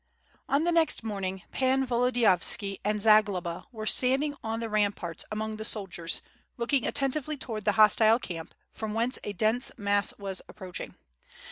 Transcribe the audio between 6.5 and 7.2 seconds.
looking atten